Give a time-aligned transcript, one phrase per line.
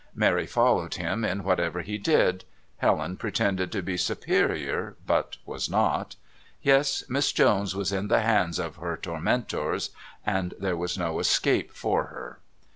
[0.15, 2.43] Mary followed him in whatever he did;
[2.77, 6.15] Helen pretended to be superior, but was not.
[6.63, 9.91] Yes, Miss Jones was in the hands of her tormentors,
[10.25, 12.39] and there was no escape for her.